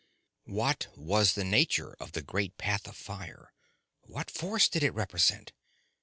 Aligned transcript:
What 0.47 0.87
was 0.95 1.33
the 1.33 1.43
nature 1.43 1.93
of 1.99 2.13
the 2.13 2.23
great 2.23 2.57
path 2.57 2.87
of 2.87 2.97
fire? 2.97 3.53
What 4.01 4.31
force 4.31 4.67
did 4.67 4.81
it 4.81 4.95
represent? 4.95 5.53